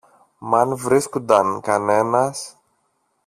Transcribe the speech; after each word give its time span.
Μ' 0.39 0.55
αν 0.55 0.75
βρίσκουνταν 0.75 1.61
κανένας. 1.61 2.57